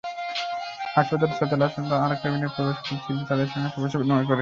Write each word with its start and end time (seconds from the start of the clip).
হাসপাতালের 0.95 1.35
ছয়তলায় 1.37 1.71
তাঁর 1.91 2.13
কেবিনে 2.21 2.47
প্রবেশ 2.55 2.77
করলে 2.79 3.01
শিল্পী 3.03 3.23
তাঁদের 3.29 3.47
সঙ্গে 3.51 3.69
শুভেচ্ছা 3.73 3.99
বিনিময় 3.99 4.25
করেন। 4.25 4.39